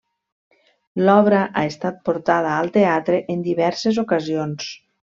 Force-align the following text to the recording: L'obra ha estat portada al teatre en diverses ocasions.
L'obra 1.07 1.41
ha 1.45 1.63
estat 1.73 2.01
portada 2.09 2.57
al 2.65 2.75
teatre 2.81 3.23
en 3.37 3.45
diverses 3.53 4.05
ocasions. 4.09 4.73